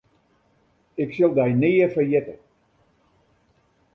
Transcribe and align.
Ik 1.03 1.09
sil 1.15 1.31
dy 1.37 1.49
nea 1.61 1.87
ferjitte. 1.95 2.35